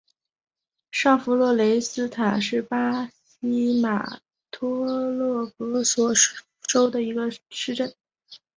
[0.89, 4.83] 上弗洛雷斯塔是巴西马托
[5.45, 6.11] 格罗索
[6.67, 7.93] 州的一个市镇。